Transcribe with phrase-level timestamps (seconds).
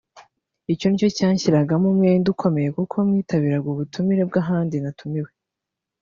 [0.73, 5.31] Icyo ni cyo cyanshyiragamo umwenda ukomeye kuko mwitabiraga ubutumire bw’ahandi natumiwe